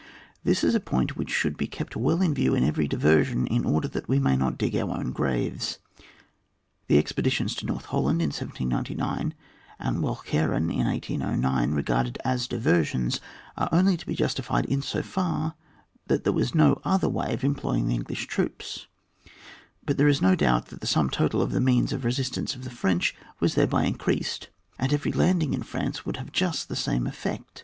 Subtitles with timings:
[0.43, 3.63] This is a point which shoidd be kept well in view in eveiy diversion, in
[3.65, 5.77] order that we may not dig our own graves.
[6.87, 9.35] The expeditions to North Holland in 1 799,
[9.77, 13.21] and to Walcheren in 1 809, regarded as diversions,
[13.55, 15.53] are only to be justified in so far
[16.07, 18.87] that there was no other way of employing the English troops;
[19.85, 22.63] but there is no doubt that the sum total of the means of resistance of
[22.63, 24.49] the French was thereby increased,
[24.79, 27.59] and every landing in France, would have just the same effect.